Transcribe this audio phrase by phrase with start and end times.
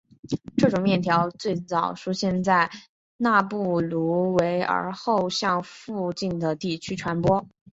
[0.57, 2.71] 这种面条最早出现在
[3.17, 7.47] 纳布卢斯而后向附近的地区传播。